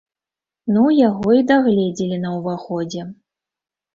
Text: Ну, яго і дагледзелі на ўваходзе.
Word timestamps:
Ну, 0.77 0.85
яго 1.09 1.29
і 1.41 1.43
дагледзелі 1.51 2.17
на 2.25 2.29
ўваходзе. 2.37 3.01